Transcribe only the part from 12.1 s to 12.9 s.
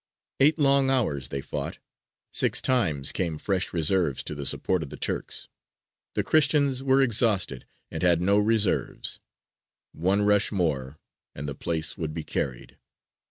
be carried.